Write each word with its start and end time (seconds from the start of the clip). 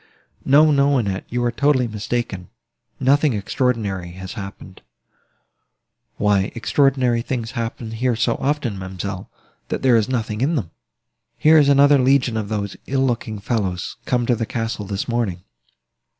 "No, 0.43 0.71
no, 0.71 0.97
Annette, 0.97 1.25
you 1.29 1.43
are 1.43 1.51
totally 1.51 1.87
mistaken, 1.87 2.49
nothing 2.99 3.33
extraordinary 3.35 4.13
has 4.13 4.33
happened." 4.33 4.81
"Why, 6.17 6.51
extraordinary 6.55 7.21
things 7.21 7.51
happen 7.51 7.91
here 7.91 8.15
so 8.15 8.33
often, 8.37 8.79
ma'amselle, 8.79 9.29
that 9.67 9.83
there 9.83 9.95
is 9.95 10.09
nothing 10.09 10.41
in 10.41 10.55
them. 10.55 10.71
Here 11.37 11.59
is 11.59 11.69
another 11.69 11.99
legion 11.99 12.35
of 12.35 12.49
those 12.49 12.75
ill 12.87 13.05
looking 13.05 13.37
fellows, 13.37 13.97
come 14.05 14.25
to 14.25 14.35
the 14.35 14.47
castle, 14.47 14.85
this 14.87 15.07
morning." 15.07 15.43